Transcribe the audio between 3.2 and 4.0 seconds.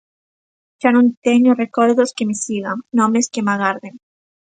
que me agarden.